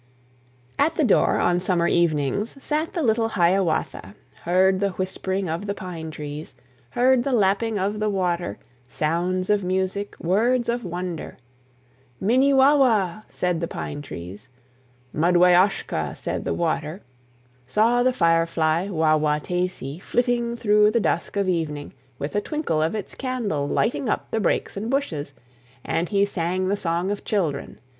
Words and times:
At 0.79 0.95
the 0.95 1.03
door, 1.03 1.37
on 1.37 1.59
summer 1.59 1.87
evenings, 1.87 2.57
Sat 2.63 2.93
the 2.93 3.03
little 3.03 3.27
Hiawatha; 3.27 4.15
Heard 4.45 4.79
the 4.79 4.93
whispering 4.93 5.47
of 5.47 5.67
the 5.67 5.75
pine 5.75 6.09
trees, 6.09 6.55
Heard 6.89 7.23
the 7.23 7.31
lapping 7.31 7.77
of 7.77 7.99
the 7.99 8.09
water, 8.09 8.57
Sounds 8.87 9.47
of 9.51 9.63
music, 9.63 10.15
words 10.19 10.69
of 10.69 10.83
wonder; 10.83 11.37
"Minnie 12.19 12.51
wawa!" 12.51 13.25
said 13.29 13.61
the 13.61 13.67
pine 13.67 14.01
trees, 14.01 14.49
"Mudway 15.13 15.53
aushka!" 15.53 16.17
said 16.17 16.45
the 16.45 16.53
water; 16.55 17.03
Saw 17.67 18.01
the 18.01 18.11
fire 18.11 18.47
fly, 18.47 18.89
Wah 18.89 19.17
wah 19.17 19.37
taysee, 19.37 19.99
Flitting 20.01 20.57
through 20.57 20.89
the 20.89 20.99
dusk 20.99 21.35
of 21.37 21.47
evening, 21.47 21.93
With 22.17 22.31
the 22.31 22.41
twinkle 22.41 22.81
of 22.81 22.95
its 22.95 23.13
candle 23.13 23.67
Lighting 23.67 24.09
up 24.09 24.31
the 24.31 24.39
brakes 24.39 24.75
and 24.75 24.89
bushes, 24.89 25.35
And 25.83 26.09
he 26.09 26.25
sang 26.25 26.69
the 26.69 26.75
song 26.75 27.11
of 27.11 27.23
children. 27.23 27.79